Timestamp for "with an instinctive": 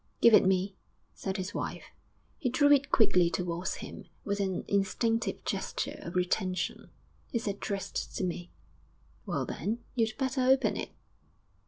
4.23-5.45